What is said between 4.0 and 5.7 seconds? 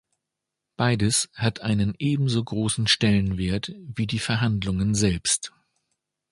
die Verhandlungen selbst.